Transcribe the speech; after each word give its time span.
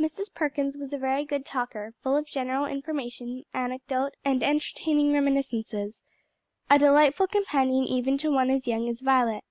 Mrs. 0.00 0.32
Perkins 0.32 0.78
was 0.78 0.94
a 0.94 0.96
very 0.96 1.26
good 1.26 1.44
talker, 1.44 1.92
full 2.02 2.16
of 2.16 2.24
general 2.26 2.64
information, 2.64 3.44
anecdote 3.52 4.14
and 4.24 4.42
entertaining 4.42 5.12
reminiscences, 5.12 6.02
a 6.70 6.78
delightful 6.78 7.26
companion 7.26 7.84
even 7.84 8.16
to 8.16 8.30
one 8.32 8.48
as 8.48 8.66
young 8.66 8.88
as 8.88 9.02
Violet. 9.02 9.44